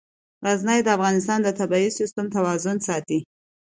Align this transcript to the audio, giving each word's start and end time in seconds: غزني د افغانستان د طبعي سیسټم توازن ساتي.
غزني 0.45 0.79
د 0.83 0.87
افغانستان 0.97 1.39
د 1.43 1.49
طبعي 1.59 1.87
سیسټم 1.99 2.25
توازن 2.35 2.77
ساتي. 2.87 3.19